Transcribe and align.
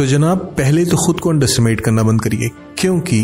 तो 0.00 0.04
जनाब, 0.06 0.38
पहले 0.58 0.84
तो 0.84 0.96
खुद 0.96 1.18
को 1.20 1.30
अंडरस्टिमेट 1.30 1.80
करना 1.80 2.02
बंद 2.02 2.20
करिए, 2.22 2.48
क्योंकि 2.78 3.18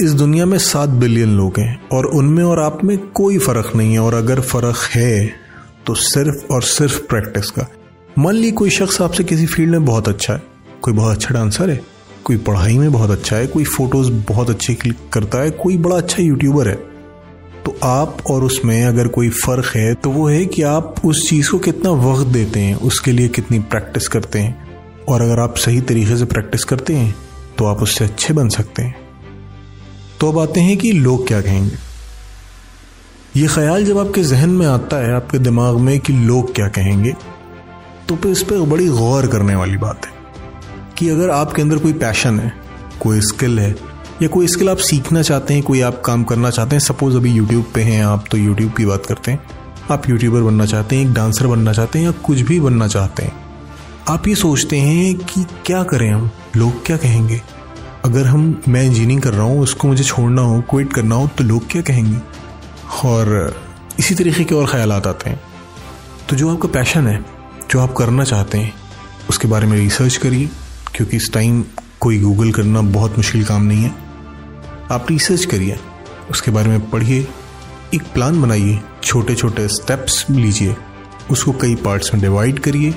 इस 0.00 0.12
दुनिया 0.12 0.46
में 0.46 0.56
सात 0.58 0.88
बिलियन 0.88 1.28
लोग 1.36 1.58
हैं 1.60 1.88
और 1.92 2.06
उनमें 2.08 2.42
और 2.44 2.60
आप 2.60 2.84
में 2.84 2.96
कोई 3.10 3.38
फ़र्क 3.38 3.72
नहीं 3.76 3.92
है 3.92 4.00
और 4.00 4.14
अगर 4.14 4.40
फ़र्क 4.42 4.82
है 4.92 5.26
तो 5.86 5.94
सिर्फ़ 5.96 6.52
और 6.52 6.62
सिर्फ़ 6.62 7.00
प्रैक्टिस 7.02 7.50
का। 7.50 7.66
मान 8.18 8.34
ली 8.34 8.50
कोई 8.52 8.70
शख्स 8.70 9.00
आपसे 9.02 9.24
किसी 9.24 9.46
फ़ील्ड 9.46 9.70
में 9.70 9.84
बहुत 9.84 10.08
अच्छा 10.08 10.34
है, 10.34 10.42
कोई 10.82 10.94
बहुत 10.94 11.16
अच्छा 11.16 11.34
डांसर 11.34 11.70
है, 11.70 11.80
कोई 12.24 12.36
पढ़ाई 12.38 12.78
में 12.78 12.92
बहुत 12.92 13.10
अच्छा 13.10 13.36
है, 13.36 13.46
कोई 13.46 13.64
फ़ोटोज़ 13.66 14.12
बहुत 14.28 14.50
अच्छे 14.50 14.74
क्लिक 14.74 15.08
करता 15.12 15.42
है, 15.42 15.50
कोई 15.52 15.76
बड़ा 15.78 15.96
अच्छा 15.96 16.22
यूट्यूबर 16.22 16.68
है 16.68 16.78
तो 17.64 17.78
आप 17.84 18.26
और 18.30 18.44
उसमें 18.44 18.82
अगर 18.84 19.08
कोई 19.08 19.28
फ़र्क 19.38 19.76
है 19.76 19.92
तो 19.94 20.10
वो 20.10 20.28
है 20.28 20.44
कि 20.46 20.62
आप 20.70 21.06
उस 21.06 21.28
चीज़ 21.30 21.50
को 21.50 21.58
कितना 21.60 21.90
वक्त 22.02 22.26
देते 22.28 22.60
हैं, 22.60 22.74
उसके 22.76 23.12
लिए 23.12 23.28
कितनी 23.30 23.58
प्रैक्टिस 23.60 24.08
करते 24.08 24.38
हैं। 24.38 24.69
और 25.08 25.22
अगर 25.22 25.40
आप 25.40 25.56
सही 25.56 25.80
तरीके 25.80 26.16
से 26.16 26.24
प्रैक्टिस 26.24 26.64
करते 26.64 26.94
हैं 26.94 27.14
तो 27.58 27.66
आप 27.66 27.82
उससे 27.82 28.04
अच्छे 28.04 28.34
बन 28.34 28.48
सकते 28.48 28.82
हैं। 28.82 28.94
तो 30.20 30.30
अब 30.32 30.38
आते 30.38 30.60
हैं 30.60 30.76
कि 30.76 30.92
लोग 30.92 31.26
क्या 31.26 31.40
कहेंगे। 31.40 31.76
ये 33.36 33.46
ख्याल 33.46 33.84
जब 33.84 33.98
आपके 33.98 34.22
जहन 34.22 34.50
में 34.50 34.66
आता 34.66 34.96
है, 34.96 35.14
आपके 35.14 35.38
दिमाग 35.38 35.76
में 35.76 35.98
कि 36.00 36.12
लोग 36.12 36.54
क्या 36.54 36.68
कहेंगे 36.68 37.12
तो 38.08 38.16
फिर 38.16 38.32
इस 38.32 38.42
पर 38.42 38.60
बड़ी 38.60 38.88
गौर 38.88 39.26
करने 39.26 39.54
वाली 39.54 39.76
बात 39.76 40.06
है 40.06 40.12
कि 40.98 41.08
अगर 41.08 41.30
आपके 41.30 41.62
अंदर 41.62 41.78
कोई 41.78 41.92
पैशन 41.92 42.38
है, 42.40 42.52
कोई 43.00 43.20
स्किल 43.20 43.58
है, 43.58 43.74
या 44.22 44.28
कोई 44.28 44.46
स्किल 44.46 44.68
आप 44.70 44.76
सीखना 44.76 45.22
चाहते 45.22 45.54
हैं, 45.54 45.62
कोई 45.62 45.80
आप 45.80 46.02
काम 46.04 46.24
करना 46.24 46.50
चाहते 46.50 46.76
हैं 46.76 46.80
सपोज़ 46.80 47.16
अभी 47.16 47.32
यूट्यूब 47.32 47.64
पे 47.74 47.82
हैं, 47.82 48.04
आप 48.04 48.24
तो 48.30 48.38
यूट्यूब 48.38 48.72
की 48.72 48.86
बात 48.86 49.06
करते 49.06 49.32
हैं, 49.32 49.40
आप 49.90 50.08
यूट्यूबर 50.08 50.40
बनना 50.40 50.66
चाहते 50.66 50.96
हैं, 50.96 51.06
एक 51.06 51.14
डांसर 51.14 51.46
बनना 51.46 51.72
चाहते 51.72 51.98
हैं, 51.98 52.06
या 52.06 52.12
कुछ 52.24 52.40
भी 52.40 52.60
बनना 52.60 52.88
चाहते 52.88 53.22
हैं 53.22 53.49
आप 54.10 54.28
ये 54.28 54.34
सोचते 54.34 54.76
हैं 54.76 55.14
कि 55.14 55.46
क्या 55.66 55.82
करें 55.82 56.10
हम? 56.10 56.30
लोग 56.56 56.86
क्या 56.86 56.96
कहेंगे? 56.96 57.42
अगर 58.04 58.26
हम, 58.26 58.62
मैं 58.68 58.82
इंजीनियरिंग 58.82 59.22
कर 59.22 59.32
रहा 59.32 59.42
हूँ, 59.42 59.60
उसको 59.60 59.88
मुझे 59.88 60.04
छोड़ना 60.04 60.42
हो 60.42 60.60
क्विट 60.60 60.92
करना 60.92 61.14
हो 61.14 61.28
तो 61.38 61.44
लोग 61.44 61.70
क्या 61.70 61.82
कहेंगे? 61.82 62.18
और, 63.04 63.56
इसी 63.98 64.14
तरीके 64.14 64.44
के 64.44 64.54
और 64.54 64.66
ख्याल 64.66 64.92
आते 64.92 65.30
हैं। 65.30 65.40
तो 66.28 66.36
जो 66.36 66.54
आपका 66.54 66.68
पैशन 66.68 67.06
है, 67.06 67.24
जो 67.70 67.80
आप 67.80 67.92
करना 67.92 68.24
चाहते 68.24 68.58
हैं, 68.58 68.74
उसके 69.28 69.48
बारे 69.48 69.66
में 69.66 69.78
रिसर्च 69.78 70.16
करिए, 70.16 70.50
क्योंकि 70.94 71.16
इस 71.16 71.32
टाइम 71.32 71.64
कोई 72.00 72.20
गूगल 72.20 72.52
करना 72.52 72.80
बहुत 72.80 73.16
मुश्किल 73.16 73.44
काम 73.44 73.62
नहीं 73.62 73.82
है। 73.82 73.94
आप 74.92 75.06
रिसर्च 75.10 75.44
करिए, 75.44 75.78
उसके 76.30 76.50
बारे 76.50 76.68
में 76.68 76.90
पढ़िए, 76.90 77.28
एक 77.94 78.02
प्लान 78.14 78.42
बनाइए 78.42 78.80
छोटे 79.04 79.34
छोटे 79.34 79.68
स्टेप्स 79.68 80.26
लीजिए, 80.30 80.76
उसको 81.30 81.52
कई 81.52 81.74
पार्ट्स 81.74 82.14
में 82.14 82.22
डिवाइड 82.22 82.58
करिए 82.58 82.94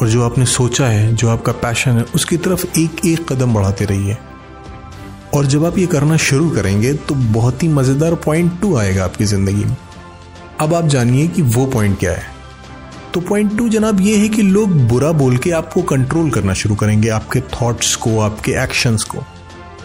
और 0.00 0.08
जो 0.08 0.22
आपने 0.24 0.44
सोचा 0.46 0.86
है, 0.86 1.14
जो 1.14 1.28
आपका 1.28 1.52
पैशन 1.54 1.90
है, 1.90 2.02
उसकी 2.14 2.36
तरफ़ 2.36 2.66
एक 2.78 3.04
एक 3.06 3.32
कदम 3.32 3.54
बढ़ाते 3.54 3.84
रहिए। 3.84 4.16
और 5.34 5.46
जब 5.46 5.64
आप 5.64 5.78
ये 5.78 5.86
करना 5.86 6.16
शुरू 6.18 6.48
करेंगे 6.50 6.92
तो 6.94 7.14
बहुत 7.14 7.62
ही 7.62 7.68
मज़ेदार 7.68 8.14
पॉइंट 8.24 8.60
टू 8.60 8.74
आएगा 8.76 9.04
आपकी 9.04 9.24
ज़िंदगी 9.26 9.64
में। 9.64 9.76
अब 10.60 10.74
आप 10.74 10.86
जानिए 10.86 11.26
कि 11.28 11.42
वो 11.44 11.66
पॉइंट 11.66 11.98
क्या 11.98 12.12
है। 12.12 12.24
तो 13.14 13.20
पॉइंट 13.20 13.56
टू 13.58 13.68
जनाब 13.68 14.00
ये 14.00 14.16
है 14.16 14.28
कि 14.28 14.42
लोग 14.42 14.72
बुरा 14.88 15.12
बोल 15.14 15.36
के 15.36 15.50
आपको 15.52 15.82
कंट्रोल 15.84 16.30
करना 16.30 16.54
शुरू 16.54 16.74
करेंगे, 16.74 17.08
आपके 17.08 17.40
थॉट्स 17.40 17.94
को, 17.96 18.18
आपके 18.20 18.52
एक्शंस 18.62 19.04
को। 19.04 19.24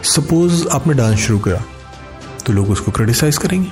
सपोज़ 0.06 0.68
आपने 0.68 0.94
डांस 0.94 1.20
शुरू 1.20 1.40
करा 1.40 1.64
तो 2.46 2.54
लोग 2.54 2.70
उसको 2.70 2.92
क्रिटिसाइज 2.92 3.38
करेंगे। 3.38 3.70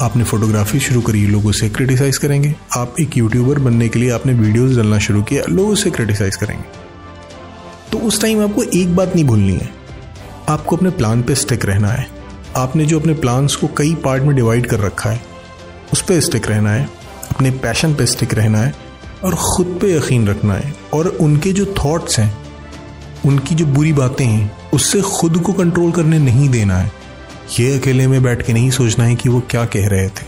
आपने 0.00 0.24
फोटोग्राफी 0.24 0.80
शुरू 0.80 1.00
करी, 1.00 1.26
लोग 1.26 1.46
उसे 1.46 1.68
क्रिटिसाइज 1.68 2.18
करेंगे। 2.18 2.54
आप 2.76 2.94
एक 3.00 3.16
यूट्यूबर 3.16 3.58
बनने 3.58 3.88
के 3.88 3.98
लिए 3.98 4.10
आपने 4.10 4.32
वीडियोस 4.32 4.76
डालना 4.76 4.98
शुरू 4.98 5.22
किया, 5.22 5.42
लोग 5.48 5.68
उसे 5.68 5.90
क्रिटिसाइज 5.90 6.36
करेंगे। 6.36 6.64
तो 7.92 7.98
उस 7.98 8.20
टाइम 8.20 8.44
आपको 8.44 8.62
एक 8.62 8.96
बात 8.96 9.14
नहीं 9.14 9.24
भूलनी 9.24 9.52
है। 9.52 9.70
आपको 10.48 10.76
अपने 10.76 10.90
प्लान 10.90 11.22
पे 11.22 11.34
स्टिक 11.34 11.64
रहना 11.64 11.88
है। 11.88 12.08
आपने 12.56 12.86
जो 12.86 13.00
अपने 13.00 13.14
प्लान्स 13.14 13.56
को 13.56 13.66
कई 13.66 13.94
पार्ट 13.94 14.22
में 14.22 14.36
डिवाइड 14.36 14.66
कर 14.66 14.80
रखा 14.80 15.10
है, 15.10 15.22
उस 15.92 16.02
पर 16.02 16.20
स्टिक 16.20 16.46
रहना 16.46 16.70
है, 16.70 16.88
अपने 17.30 17.50
पैशन 17.50 17.94
पे 17.94 18.06
स्टिक 18.06 18.34
रहना 18.34 18.58
है 18.58 18.74
और 19.24 19.34
ख़ुद 19.34 19.78
पे 19.82 19.96
यकीन 19.96 20.28
रखना 20.28 20.54
है। 20.54 20.74
और 20.94 21.08
उनके 21.08 21.52
जो 21.52 21.74
थॉट्स 21.84 22.18
हैं, 22.18 22.38
उनकी 23.26 23.54
जो 23.54 23.66
बुरी 23.66 23.92
बातें 23.92 24.26
हैं, 24.26 24.56
उससे 24.74 25.00
खुद 25.00 25.38
को 25.38 25.52
कंट्रोल 25.52 25.92
करने 25.92 26.18
नहीं 26.18 26.48
देना 26.48 26.76
है। 26.76 27.01
ये 27.58 27.78
अकेले 27.78 28.06
में 28.06 28.22
बैठ 28.22 28.42
के 28.42 28.52
नहीं 28.52 28.70
सोचना 28.70 29.04
है 29.04 29.14
कि 29.14 29.28
वो 29.28 29.40
क्या 29.50 29.64
कह 29.64 29.88
रहे 29.88 30.08
थे। 30.08 30.26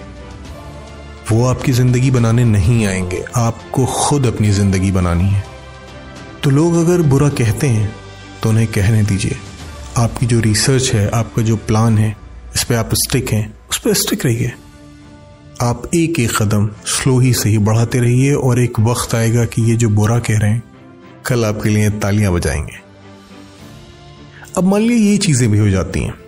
वो 1.31 1.45
आपकी 1.47 1.73
ज़िंदगी 1.73 2.11
बनाने 2.11 2.45
नहीं 2.45 2.87
आएँगे, 2.87 3.25
आपको 3.37 3.85
खुद 3.87 4.27
अपनी 4.27 4.51
ज़िंदगी 4.51 4.91
बनानी 4.93 5.29
है। 5.29 5.45
तो 6.43 6.51
लोग 6.51 6.75
अगर 6.77 7.03
बुरा 7.03 7.29
कहते 7.29 7.67
हैं 7.67 7.95
तो 8.43 8.49
उन्हें 8.49 8.67
कहने 8.67 9.03
दीजिए। 9.03 9.37
आपकी 9.97 10.27
जो 10.27 10.41
रिसर्च 10.41 10.91
है, 10.93 11.09
आपका 11.11 11.43
जो 11.43 11.57
प्लान 11.57 11.99
है, 11.99 12.17
इस 12.55 12.65
पर 12.65 12.75
आप 12.75 12.91
स्टिक 12.95 13.31
हैं, 13.33 13.55
उस 13.71 13.79
पर 13.79 13.95
स्टिक 13.95 14.25
रहिए। 14.27 14.53
आप 15.63 15.91
एक 15.95 16.19
एक 16.21 16.37
कदम 16.37 16.69
स्लो 16.87 17.19
ही 17.19 17.33
सही 17.33 17.59
बढ़ाते 17.59 17.99
रहिए 17.99 18.33
और 18.33 18.61
एक 18.61 18.81
वक्त 18.81 19.15
आएगा 19.15 19.45
कि 19.45 19.63
ये 19.63 19.77
जो 19.77 19.89
बुरा 19.91 20.19
कह 20.19 20.39
रहे 20.39 20.51
हैं, 20.51 20.63
कल 21.27 21.45
आपके 21.45 21.69
लिए 21.69 21.91
तालियाँ 21.91 22.33
बजाएँगे। 22.33 22.83
अब 24.59 24.65
मान 24.65 24.81
लीजिए 24.81 25.11
ये 25.11 25.17
चीज़ें 25.19 25.51
भी 25.51 25.59
हो 25.59 25.69
जाती 25.71 26.01
हैं। 26.01 26.24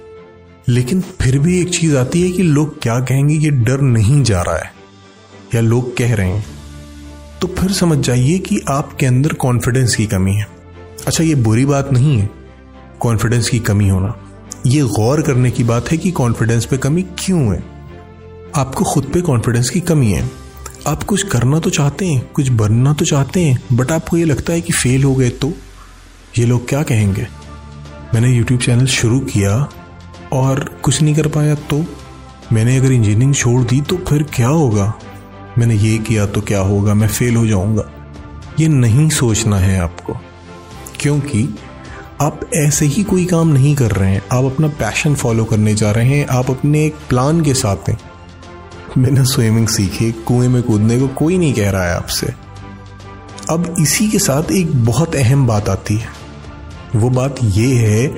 लेकिन 0.69 1.01
फिर 1.21 1.39
भी 1.39 1.61
एक 1.61 1.69
चीज़ 1.71 1.97
आती 1.97 2.23
है 2.23 2.31
कि 2.31 2.43
लोग 2.43 2.81
क्या 2.83 2.99
कहेंगे 3.01 3.35
ये 3.35 3.51
डर 3.51 3.81
नहीं 3.81 4.23
जा 4.23 4.41
रहा 4.43 4.57
है, 4.57 4.73
या 5.55 5.61
लोग 5.61 5.97
कह 5.97 6.15
रहे 6.15 6.29
हैं। 6.29 6.45
तो 7.41 7.49
फिर 7.49 7.73
समझ 7.73 7.99
जाइए 7.99 8.39
कि 8.39 8.61
आपके 8.71 9.07
अंदर 9.07 9.33
कॉन्फिडेंस 9.35 9.95
की 9.97 10.07
कमी 10.07 10.35
है। 10.35 10.47
अच्छा 11.07 11.25
ये 11.25 11.35
बुरी 11.35 11.65
बात 11.65 11.93
नहीं 11.93 12.19
है 12.19 12.29
कॉन्फिडेंस 13.01 13.49
की 13.49 13.59
कमी 13.59 13.89
होना। 13.89 14.15
ये 14.67 14.83
गौर 14.83 15.23
करने 15.23 15.51
की 15.51 15.65
बात 15.65 15.91
है 15.93 15.99
कि 15.99 16.11
कॉन्फिडेंस 16.11 16.65
पे 16.65 16.77
कमी 16.79 17.03
क्यों 17.19 17.55
है? 17.55 17.63
आपको 18.57 18.85
खुद 18.85 19.11
पे 19.15 19.21
कॉन्फिडेंस 19.21 19.71
की 19.71 19.81
कमी 19.81 20.13
है। 20.13 20.31
आप 20.87 21.03
कुछ 21.03 21.23
करना 21.23 21.61
तो 21.61 21.71
चाहते 21.71 22.07
हैं, 22.07 22.29
कुछ 22.35 22.49
बनना 22.49 22.93
तो 22.93 23.05
चाहते 23.05 23.45
हैं 23.45 23.77
बट 23.77 23.93
आपको 23.93 24.17
ये 24.17 24.25
लगता 24.25 24.53
है 24.53 24.61
कि 24.61 24.73
फेल 24.73 25.05
हो 25.05 25.15
गए 25.15 25.31
तो? 25.31 25.53
ये 26.39 26.47
लोग 26.47 26.69
क्या 26.69 26.83
कहेंगे? 26.83 27.27
मैंने 28.15 28.37
यूट्यूब 28.37 28.61
चैनल 28.61 28.87
शुरू 28.87 29.21
किया 29.21 29.69
और 30.33 30.81
कुछ 30.83 31.03
नहीं 31.03 31.15
कर 31.15 31.27
पाया 31.27 31.55
तो? 31.55 31.85
मैंने 32.53 32.77
अगर 32.77 32.93
इंजीनियरिंग 32.93 33.35
छोड़ 33.35 33.63
दी 33.63 33.81
तो 33.81 33.97
फिर 33.97 34.23
क्या 34.23 34.49
होगा? 34.49 34.95
मैंने 35.59 35.75
ये 35.75 35.99
किया 35.99 36.27
तो 36.27 36.41
क्या 36.41 36.61
होगा? 36.61 36.95
मैं 36.95 37.09
फेल 37.09 37.37
हो 37.37 37.47
जाऊँगा। 37.47 37.91
ये 38.61 38.69
नहीं 38.69 39.09
सोचना 39.09 39.59
है 39.59 39.81
आपको। 39.81 40.17
क्योंकि 41.01 41.59
आप 42.21 42.41
ऐसे 42.55 42.87
ही 42.87 43.05
कोई 43.05 43.25
काम 43.25 43.49
नहीं 43.49 43.77
कर 43.77 43.91
रहे 43.91 44.13
हैं। 44.13 44.23
आप 44.33 44.45
अपना 44.45 44.69
पैशन 44.69 45.15
फॉलो 45.15 45.45
करने 45.45 45.75
जा 45.75 45.91
रहे 45.91 46.19
हैं। 46.19 46.27
आप 46.27 46.51
अपने 46.51 46.85
एक 46.85 46.95
प्लान 47.09 47.41
के 47.41 47.55
साथ 47.55 47.89
हैं। 47.89 47.99
मैंने 48.99 49.25
स्विमिंग 49.25 49.69
सीखी, 49.69 50.13
कुएँ 50.13 50.49
में 50.49 50.63
कूदने 50.63 51.01
को 51.01 51.09
कोई 51.09 51.39
नहीं 51.39 51.55
कह 51.55 51.71
रहा 51.71 51.85
है 51.85 51.97
आपसे। 51.97 52.35
अब 53.51 53.75
इसी 53.81 54.09
के 54.09 54.19
साथ 54.19 54.53
एक 54.53 54.85
बहुत 54.85 55.17
अहम 55.17 55.47
बात 55.47 55.69
आती 55.69 55.97
है। 55.97 56.09
वो 56.97 57.11
बात 57.11 57.37
ये 57.45 57.75
है 57.75 58.15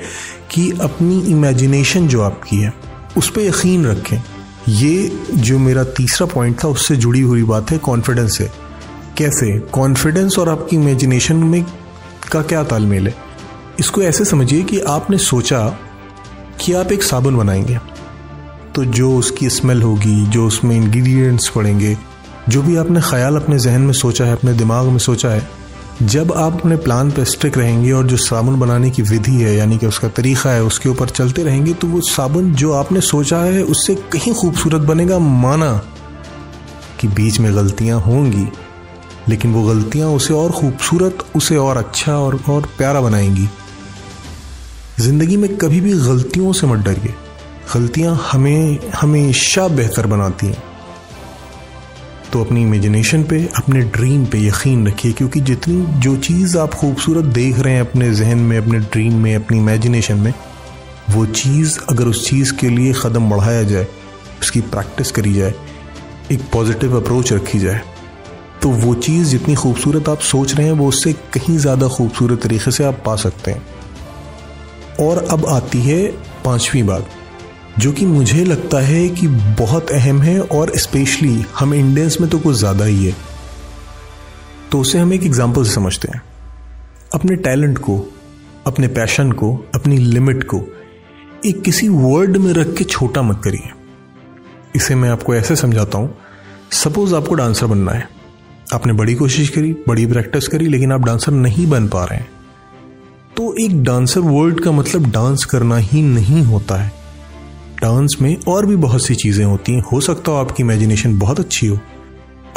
कि 0.51 0.73
अपनी 0.81 1.21
इमेजिनेशन 1.21 2.09
जो 2.09 2.23
आपकी 2.23 2.57
है, 2.57 2.75
उस 3.17 3.31
पर 3.31 3.41
यकीन 3.41 3.87
रखें। 3.87 4.19
ये 4.69 5.21
जो 5.35 5.59
मेरा 5.59 5.85
तीसरा 5.85 6.27
पॉइंट 6.27 6.65
था, 6.65 6.69
उससे 6.69 6.97
जुड़ी 6.97 7.21
हुई 7.21 7.43
बात 7.43 7.71
है 7.71 7.79
कॉन्फिडेंस 7.79 8.39
से। 8.39 8.51
कैसे? 9.17 9.59
कॉन्फिडेंस 9.59 10.39
और 10.39 10.49
आपकी 10.49 10.77
इमेजिनेशन 10.77 11.37
में 11.37 11.65
का 12.33 12.43
क्या 12.43 12.65
तालमेल 12.65 13.07
है? 13.07 13.15
इसको 13.81 14.03
ऐसे 14.03 14.25
समझिए 14.25 14.63
कि 14.63 14.81
आपने 14.81 15.19
सोचा 15.19 15.79
कि 16.61 16.73
आप 16.73 16.93
एक 16.93 17.03
साबुन 17.03 17.37
बनाएँगे। 17.37 17.79
तो 18.75 18.85
जो 18.85 19.17
उसकी 19.17 19.49
स्मेल 19.49 19.83
होगी, 19.83 20.27
जो 20.27 20.47
उसमें 20.47 20.77
इंग्रेडिएंट्स 20.77 21.49
पड़ेंगे, 21.49 21.99
जो 22.49 22.63
भी 22.63 22.77
आपने 22.77 23.01
ख्याल 23.01 23.37
अपने 23.37 23.59
जहन 23.59 23.81
में 23.81 23.93
सोचा 23.93 24.25
है, 24.25 24.33
अपने 24.33 24.53
दिमाग 24.53 24.87
में 24.87 24.99
सोचा 24.99 25.29
है 25.29 25.58
जब 26.03 26.33
आप 26.33 26.61
अपने 26.61 26.77
प्लान 26.77 27.11
पर 27.11 27.25
स्टिक 27.25 27.57
रहेंगे 27.59 27.93
और 27.93 28.07
जो 28.07 28.17
साबुन 28.17 28.59
बनाने 28.61 28.91
की 28.91 29.03
विधि 29.03 29.33
है, 29.33 29.55
यानी 29.57 29.79
कि 29.79 29.87
उसका 29.87 30.09
तरीका 30.09 30.51
है, 30.51 30.63
उसके 30.63 30.89
ऊपर 30.89 31.09
चलते 31.09 31.43
रहेंगे 31.43 31.73
तो 31.75 31.87
वो 31.87 32.01
साबुन 32.01 32.53
जो 32.55 32.73
आपने 32.73 33.01
सोचा 33.01 33.41
है, 33.41 33.63
उससे 33.63 33.95
कहीं 33.95 34.35
खूबसूरत 34.35 34.81
बनेगा, 34.81 35.19
माना 35.19 35.73
कि 37.01 37.09
बीच 37.09 37.41
में 37.41 37.55
गलतियाँ 37.57 38.01
होंगी, 38.01 38.47
लेकिन 39.29 39.53
वो 39.53 39.63
गलतियाँ 39.63 40.11
उसे 40.11 40.35
और 40.35 40.53
खूबसूरत, 40.53 41.19
उसे 41.37 41.57
और 41.57 41.77
अच्छा 41.77 42.17
और 42.19 42.41
और 42.49 42.69
प्यारा 42.79 43.01
बनाएँगी। 43.01 43.49
ज़िंदगी 45.01 45.37
में 45.37 45.57
कभी 45.57 45.81
भी 45.81 45.93
गलतियों 45.93 46.53
से 46.53 46.67
मत 46.67 46.79
डरिए। 46.79 47.15
गलतियाँ 47.75 48.29
हमें, 48.33 48.91
हमेशा 48.93 49.69
बेहतर 49.69 50.07
बनाती 50.07 50.47
हैं। 50.47 50.63
तो 52.33 52.43
अपनी 52.45 52.63
इमेजिनेशन 52.63 53.23
पे, 53.25 53.39
अपने 53.57 53.81
ड्रीम 53.81 54.25
पे 54.27 54.39
यकीन 54.39 54.87
रखिए, 54.87 55.13
क्योंकि 55.13 55.41
जितनी 55.41 56.01
जो 56.01 56.17
चीज़ 56.19 56.57
आप 56.59 56.75
खूबसूरत 56.75 57.25
देख 57.35 57.59
रहे 57.59 57.75
हैं 57.75 57.81
अपने 57.81 58.13
जहन 58.15 58.39
में, 58.39 58.57
अपने 58.59 58.79
ड्रीम 58.81 59.15
में, 59.15 59.35
अपनी 59.35 59.59
इमेजिनेशन 59.59 60.19
में, 60.19 60.33
वो 61.11 61.25
चीज़ 61.27 61.79
अगर 61.91 62.07
उस 62.07 62.29
चीज़ 62.29 62.53
के 62.55 62.69
लिए 62.69 62.93
क़दम 62.95 63.31
बढ़ाया 63.31 63.63
जाए, 63.65 63.87
उसकी 64.41 64.61
प्रैक्टिस 64.63 65.11
करी 65.11 65.33
जाए, 65.35 65.55
एक 66.33 66.41
पॉजिटिव 66.53 66.97
अप्रोच 66.97 67.33
रखी 67.33 67.59
जाए 67.59 67.81
तो 68.63 68.69
वो 68.71 68.95
चीज़ 68.97 69.29
जितनी 69.29 69.55
खूबसूरत 69.55 70.09
आप 70.09 70.21
सोच 70.21 70.55
रहे 70.55 70.67
हैं, 70.67 70.73
वो 70.73 70.89
उससे 70.89 71.13
कहीं 71.35 71.57
ज़्यादा 71.59 71.89
खूबसूरत 71.89 72.43
तरीके 72.43 72.71
से 72.71 72.85
आप 72.85 73.03
पा 73.07 73.15
सकते 73.17 73.51
हैं। 73.51 73.63
और 75.01 75.27
अब 75.31 75.47
आती 75.47 75.81
है 75.81 76.07
पांचवी 76.45 76.83
बात। 76.83 77.09
जो 77.79 77.93
कि 77.93 78.07
मुझे 78.07 78.45
लगता 78.45 78.79
है 78.79 79.09
कि 79.09 79.27
बहुत 79.59 79.91
अहम 79.91 80.23
है 80.23 80.41
और 80.41 80.77
स्पेशली 80.77 81.45
हम 81.59 81.75
इंडियंस 81.75 82.21
में 82.21 82.31
तो 82.31 82.39
कुछ 82.39 82.57
ज़्यादा 82.57 82.85
ही 82.85 83.05
है। 83.05 83.15
तो 84.73 84.81
उसे 84.81 84.99
हम 84.99 85.13
एक 85.13 85.23
एग्ज़ाम्पल 85.23 85.65
से 85.65 85.73
समझते 85.73 86.09
हैं। 86.09 86.23
अपने 87.15 87.37
टैलेंट 87.37 87.79
को, 87.79 88.09
अपने 88.67 88.89
पैशन 88.89 89.33
को, 89.33 89.65
अपनी 89.75 89.97
लिमिट 89.97 90.45
को 90.45 90.63
एक 91.47 91.63
किसी 91.63 91.89
वर्ड 91.89 92.37
में 92.37 92.53
रख 92.53 92.75
के 92.75 92.85
छोटा 92.85 93.23
मत 93.23 93.41
करिए। 93.45 93.71
इसे 94.77 94.95
मैं 94.95 95.09
आपको 95.09 95.35
ऐसे 95.35 95.57
समझाता 95.57 95.99
हूँ। 95.99 96.15
सपोज़ 96.73 97.15
आपको 97.15 97.35
डांसर 97.35 97.67
बनना 97.67 97.93
है। 97.93 98.09
आपने 98.75 98.93
बड़ी 98.93 99.15
कोशिश 99.15 99.49
करी, 99.49 99.73
बड़ी 99.89 100.07
प्रैक्टिस 100.07 100.49
करी, 100.49 100.67
लेकिन 100.67 100.93
आप 100.93 101.01
डांसर 101.01 101.33
नहीं 101.33 101.67
बन 101.67 101.89
पा 101.89 102.05
रहे 102.05 102.19
हैं। 102.19 102.31
तो 103.37 103.55
एक 103.65 103.83
डांसर 103.85 104.21
वर्ड 104.21 104.61
का 104.61 104.73
मतलब 104.73 105.11
डांस 105.11 105.45
करना 105.45 105.77
ही 105.77 106.03
नहीं 106.03 106.43
होता 106.43 106.77
है। 106.77 106.98
डांस 107.83 108.17
में 108.23 108.37
और 108.49 108.67
भी 108.67 108.77
बहुत 108.77 109.07
सी 109.07 109.15
चीज़ें 109.15 109.45
होती 109.45 109.73
हैं। 109.73 109.83
हो 109.93 110.01
सकता 110.01 110.33
हो 110.33 110.39
आपकी 110.39 110.63
इमेजिनेशन 110.63 111.19
बहुत 111.19 111.41
अच्छी 111.41 111.67
हो। 111.67 111.79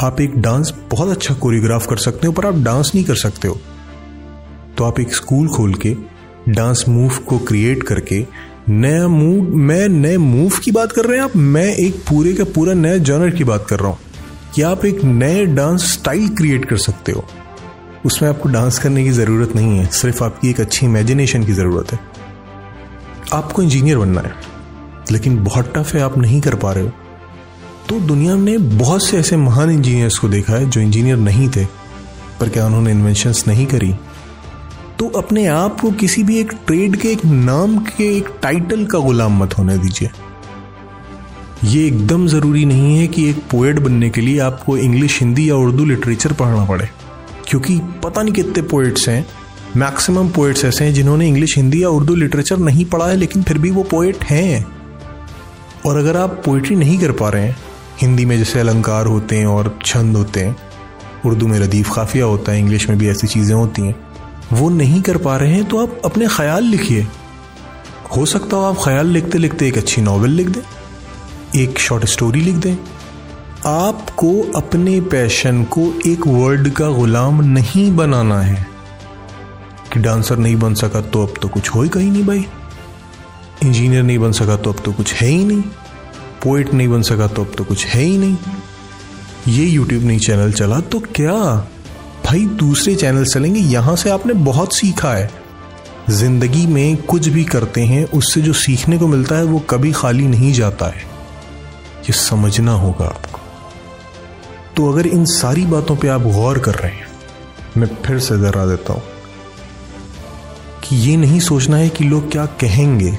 आप 0.02 0.20
एक 0.20 0.38
डांस 0.38 0.74
बहुत 0.90 1.08
अच्छा 1.08 1.34
कोरियोग्राफ 1.34 1.86
कर 1.86 1.96
सकते 1.96 2.26
हो, 2.26 2.32
पर 2.32 2.46
आप 2.46 2.54
डांस 2.54 2.92
नहीं 2.94 3.04
कर 3.04 3.14
सकते 3.14 3.48
हो। 3.48 3.60
तो 4.78 4.84
आप 4.84 5.00
एक 5.00 5.14
स्कूल 5.14 5.48
खोल 5.48 5.74
के 5.74 5.96
डांस 6.48 6.84
मूव 6.88 7.16
को 7.16 7.38
क्रिएट 7.38 7.82
करके 7.82 8.26
नया 8.68 9.08
मूव 9.08 9.56
मैं 9.56 9.88
नए 9.88 10.16
मूव 10.16 10.52
की 10.64 10.70
बात 10.70 10.92
कर 10.92 11.04
रहे 11.04 11.16
हैं 11.16 11.24
आप? 11.24 11.36
मैं 11.36 11.76
एक 11.76 11.94
पूरे 11.94 12.32
का 12.32 12.44
पूरा 12.44 12.74
नया 12.74 12.96
जॉनर 12.96 13.30
की 13.30 13.44
बात 13.44 13.66
कर 13.68 13.78
रहा 13.78 13.88
हूँ। 13.88 13.98
कि 14.54 14.62
आप 14.62 14.84
एक 14.84 15.04
नए 15.04 15.46
डांस 15.46 15.92
स्टाइल 15.92 16.28
क्रिएट 16.28 16.64
कर 16.64 16.76
सकते 16.76 17.12
हो? 17.12 17.24
उसमें 18.06 18.28
आपको 18.30 18.48
डांस 18.48 18.78
करने 18.78 19.04
की 19.04 19.10
ज़रूरत 19.10 19.56
नहीं 19.56 19.78
है, 19.78 19.86
सिर्फ़ 19.86 20.24
आपकी 20.24 20.50
एक 20.50 20.60
अच्छी 20.60 20.86
इमेजिनेशन 20.86 21.44
की 21.44 21.52
ज़रूरत 21.52 21.92
है। 21.92 22.00
आपको 23.32 23.62
इंजीनियर 23.62 23.98
बनना 23.98 24.20
है। 24.20 24.51
लेकिन 25.10 25.42
बहुत 25.44 25.72
टफ 25.76 25.94
है, 25.94 26.00
आप 26.00 26.18
नहीं 26.18 26.40
कर 26.40 26.54
पा 26.54 26.72
रहे 26.72 26.84
हो। 26.84 26.92
तो 27.88 27.98
दुनिया 28.00 28.34
ने 28.36 28.56
बहुत 28.58 29.04
से 29.04 29.18
ऐसे 29.18 29.36
महान 29.36 29.70
इंजीनियर्स 29.70 30.18
को 30.18 30.28
देखा 30.28 30.52
है 30.52 30.70
जो 30.70 30.80
इंजीनियर 30.80 31.16
नहीं 31.18 31.48
थे, 31.48 31.64
पर 32.40 32.48
क्या 32.48 32.66
उन्होंने 32.66 32.90
इन्वेंशंस 32.90 33.44
नहीं 33.48 33.66
करी? 33.66 33.94
तो 34.98 35.08
अपने 35.08 35.46
आप 35.46 35.80
को 35.80 35.90
किसी 35.90 36.22
भी 36.22 36.38
एक 36.40 36.52
ट्रेड 36.66 36.96
के, 36.96 37.08
एक 37.08 37.24
नाम 37.24 37.78
के, 37.78 38.16
एक 38.16 38.28
टाइटल 38.42 38.84
का 38.86 38.98
गुलाम 38.98 39.42
मत 39.42 39.58
होने 39.58 39.78
दीजिए। 39.78 40.10
ये 41.64 41.86
एकदम 41.86 42.26
ज़रूरी 42.26 42.64
नहीं 42.64 42.96
है 42.98 43.06
कि 43.06 43.28
एक 43.30 43.42
पोएट 43.50 43.78
बनने 43.78 44.10
के 44.10 44.20
लिए 44.20 44.38
आपको 44.40 44.76
इंग्लिश 44.78 45.20
हिंदी 45.20 45.48
या 45.50 45.56
उर्दू 45.56 45.84
लिटरेचर 45.84 46.32
पढ़ना 46.32 46.64
पड़े, 46.64 46.88
क्योंकि 47.48 47.78
पता 48.04 48.22
नहीं 48.22 48.34
कितने 48.34 48.62
पोएट्स 48.62 49.08
हैं। 49.08 49.24
मैक्सिमम 49.76 50.28
पोएट्स 50.28 50.64
ऐसे 50.64 50.84
हैं 50.84 50.94
जिन्होंने 50.94 51.28
इंग्लिश 51.28 51.56
हिंदी 51.56 51.82
या 51.82 51.88
उर्दू 51.88 52.14
लिटरेचर 52.14 52.58
नहीं 52.58 52.84
पढ़ा 52.84 53.06
है, 53.06 53.16
लेकिन 53.16 53.42
फिर 53.42 53.58
भी 53.58 53.70
वो 53.70 53.82
पोएट 53.82 54.24
हैं। 54.24 54.81
और 55.86 55.96
अगर 55.96 56.16
आप 56.16 56.42
पोइट्री 56.44 56.76
नहीं 56.76 56.98
कर 56.98 57.12
पा 57.12 57.28
रहे 57.28 57.46
हैं, 57.46 57.56
हिंदी 58.00 58.24
में 58.24 58.36
जैसे 58.38 58.60
अलंकार 58.60 59.06
होते 59.06 59.36
हैं 59.36 59.46
और 59.46 59.78
छंद 59.84 60.16
होते 60.16 60.40
हैं, 60.40 60.56
उर्दू 61.26 61.46
में 61.46 61.58
रदीफ 61.58 61.94
काफिया 61.94 62.24
होता 62.24 62.52
है, 62.52 62.58
इंग्लिश 62.58 62.88
में 62.88 62.98
भी 62.98 63.08
ऐसी 63.08 63.26
चीज़ें 63.26 63.54
होती 63.54 63.82
हैं, 63.82 63.94
वो 64.52 64.68
नहीं 64.70 65.02
कर 65.02 65.16
पा 65.16 65.36
रहे 65.36 65.52
हैं 65.52 65.64
तो 65.64 65.82
आप 65.82 66.00
अपने 66.04 66.26
ख्याल 66.26 66.64
लिखिए। 66.64 67.06
हो 68.16 68.26
सकता 68.26 68.56
हो 68.56 68.62
आप 68.62 68.76
ख्याल 68.84 69.06
लिखते 69.06 69.38
लिखते 69.38 69.68
एक 69.68 69.78
अच्छी 69.78 70.02
नावल 70.02 70.30
लिख 70.30 70.48
दें, 70.48 70.62
एक 71.56 71.78
शॉर्ट 71.78 72.04
स्टोरी 72.04 72.40
लिख 72.40 72.56
दें। 72.56 72.76
आपको 73.66 74.32
अपने 74.56 75.00
पैशन 75.00 75.62
को 75.64 75.92
एक 76.06 76.26
वर्ड 76.26 76.70
का 76.70 76.88
गुलाम 76.88 77.42
नहीं 77.44 77.90
बनाना 77.96 78.40
है। 78.40 78.66
कि 79.92 80.00
डांसर 80.00 80.38
नहीं 80.38 80.56
बन 80.56 80.74
सका 80.74 81.00
तो 81.00 81.22
अब 81.22 81.34
तो 81.42 81.48
कुछ 81.48 81.68
हो 81.68 81.82
ही 81.82 81.88
कहीं 81.88 82.10
नहीं 82.10 82.24
भाई। 82.24 82.46
इंजीनियर 83.62 84.02
नहीं 84.02 84.18
बन 84.18 84.32
सका 84.32 84.56
तो 84.56 84.72
अब 84.72 84.80
तो 84.84 84.92
कुछ 84.92 85.12
है 85.14 85.28
ही 85.28 85.44
नहीं। 85.44 85.62
पोइट 86.42 86.72
नहीं 86.74 86.88
बन 86.88 87.02
सका 87.02 87.26
तो 87.26 87.44
अब 87.44 87.52
तो 87.58 87.64
कुछ 87.64 87.86
है 87.86 88.02
ही 88.02 88.16
नहीं। 88.18 88.36
ये 89.48 89.64
यूट्यूब 89.64 90.02
नहीं 90.04 90.18
चैनल 90.18 90.52
चला 90.52 90.80
तो 90.80 91.00
क्या? 91.14 91.34
भाई, 92.24 92.44
दूसरे 92.56 92.94
चैनल 92.94 93.24
चलेंगे, 93.24 93.60
यहाँ 93.60 93.96
से 93.96 94.10
आपने 94.10 94.32
बहुत 94.34 94.76
सीखा 94.76 95.12
है। 95.14 95.30
ज़िंदगी 96.10 96.66
में 96.66 96.96
कुछ 96.96 97.28
भी 97.28 97.44
करते 97.44 97.80
हैं, 97.80 98.04
उससे 98.04 98.40
जो 98.40 98.52
सीखने 98.52 98.98
को 98.98 99.06
मिलता 99.06 99.36
है, 99.36 99.44
वो 99.44 99.58
कभी 99.70 99.92
खाली 99.92 100.26
नहीं 100.26 100.52
जाता 100.52 100.86
है। 100.86 101.02
ये 102.02 102.12
समझना 102.12 102.72
होगा 102.72 103.04
आपको। 103.04 103.40
तो 104.76 104.92
अगर 104.92 105.06
इन 105.06 105.24
सारी 105.24 105.66
बातों 105.66 105.96
पे 105.96 106.08
आप 106.08 106.22
गौर 106.22 106.58
कर 106.58 106.74
रहे 106.74 106.92
हैं, 106.92 107.06
मैं 107.76 107.88
फिर 108.06 108.18
से 108.18 108.36
दोहरा 108.36 108.66
देता 108.66 108.92
हूँ 108.92 109.02
कि 110.84 110.96
ये 110.96 111.16
नहीं 111.16 111.40
सोचना 111.40 111.76
है 111.76 111.88
कि 111.88 112.04
लोग 112.04 112.30
क्या 112.30 112.46
कहेंगे। 112.60 113.18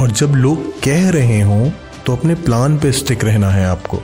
और 0.00 0.10
जब 0.10 0.26
लोग 0.26 0.82
कह 0.82 1.10
रहे 1.10 1.40
हों 1.40 1.70
तो 2.06 2.16
अपने 2.16 2.34
प्लान 2.34 2.78
पे 2.78 2.92
स्टिक 2.92 3.24
रहना 3.24 3.50
है 3.50 3.66
आपको। 3.66 3.98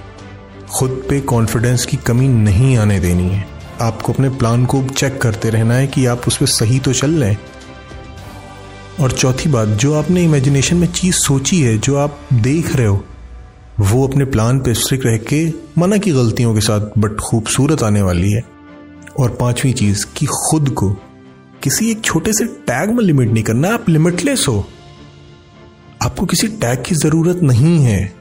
खुद 0.71 1.03
पे 1.09 1.21
कॉन्फिडेंस 1.21 1.87
की 1.87 1.97
कमी 1.97 2.29
नहीं 2.29 2.77
आने 2.77 3.01
देनी 3.01 3.29
है। 3.29 3.47
आपको 3.81 4.13
अपने 4.13 4.29
प्लान 4.29 4.67
को 4.67 4.83
चेक 4.83 5.21
करते 5.21 5.51
रहना 5.51 5.75
है 5.75 5.87
कि 5.87 6.07
आप 6.07 6.23
उस 6.29 6.37
पर 6.37 6.47
सही 6.47 6.79
तो 6.79 6.93
चल 6.93 7.11
रहे 7.11 7.37
और 9.01 9.13
चौथी 9.13 9.49
बात, 9.49 9.69
जो 9.69 9.95
आपने 9.95 10.25
इमेजिनेशन 10.25 10.77
में 10.77 10.93
चीज़ 10.93 11.15
सोची 11.15 11.61
है, 11.63 11.79
जो 11.79 11.97
आप 11.97 12.21
देख 12.33 12.77
रहे 12.77 12.87
हो, 12.87 13.05
वो 13.81 14.09
अपने 14.09 14.25
प्लान 14.25 14.61
पे 14.61 14.75
स्ट्रिक 14.75 15.07
रह 15.07 15.17
के 15.17 15.53
मना 15.79 15.97
की 15.97 16.11
गलतियों 16.11 16.55
के 16.55 16.61
साथ 16.61 16.81
बट 16.99 17.17
खूबसूरत 17.17 17.83
आने 17.83 18.03
वाली 18.03 18.31
है। 18.31 18.43
और 19.21 19.31
पांचवी 19.31 19.73
चीज़, 19.73 20.07
कि 20.17 20.27
खुद 20.27 20.71
को 20.71 20.91
किसी 21.63 21.91
एक 21.91 22.01
छोटे 22.01 22.33
से 22.33 22.47
टैग 22.47 22.91
में 22.91 23.05
लिमिट 23.05 23.29
नहीं 23.29 23.45
करना, 23.45 23.75
आप 23.75 23.89
लिमिटलेस 23.89 24.45
हो। 24.49 24.69
आपको 26.07 26.27
किसी 26.27 26.49
टैग 26.49 26.83
की 26.85 26.95
ज़रूरत 26.95 27.41
नहीं 27.43 27.79
है। 27.81 28.13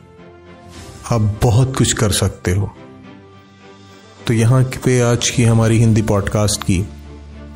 आप 1.11 1.21
बहुत 1.43 1.75
कुछ 1.77 1.91
कर 1.93 2.11
सकते 2.11 2.51
हो। 2.51 2.69
तो 4.27 4.33
यहाँ 4.33 4.63
पे 4.85 4.99
आज 5.01 5.29
की 5.29 5.43
हमारी 5.43 5.77
हिंदी 5.77 6.01
पॉडकास्ट 6.01 6.63
की 6.63 6.77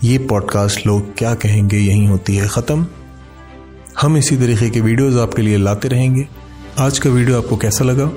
ये 0.03 0.17
पॉडकास्ट 0.17 0.85
लोग 0.87 1.17
क्या 1.17 1.33
कहेंगे, 1.35 1.77
यही 1.77 2.05
होती 2.05 2.35
है 2.35 2.47
ख़त्म। 2.47 2.85
हम 4.01 4.17
इसी 4.17 4.37
तरीके 4.37 4.69
के 4.69 4.81
वीडियोस 4.81 5.15
आपके 5.15 5.41
लिए 5.41 5.57
लाते 5.57 5.87
रहेंगे। 5.87 6.27
आज 6.79 6.99
का 6.99 7.09
वीडियो 7.09 7.37
आपको 7.37 7.57
कैसा 7.57 7.85
लगा? 7.85 8.11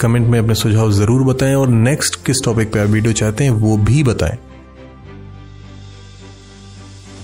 कमेंट 0.00 0.26
में 0.26 0.38
अपने 0.38 0.54
सुझाव 0.54 0.92
ज़रूर 0.92 1.24
बताएँ 1.24 1.54
और 1.54 1.68
नेक्स्ट 1.68 2.24
किस 2.26 2.44
टॉपिक 2.44 2.72
पे 2.72 2.80
आप 2.80 2.88
वीडियो 2.88 3.12
चाहते 3.12 3.44
हैं 3.44 3.50
वो 3.50 3.76
भी 3.78 4.02
बताएँ। 4.02 4.38